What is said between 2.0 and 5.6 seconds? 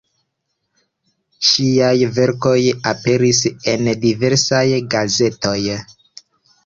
verkoj aperis en diversaj gazetoj.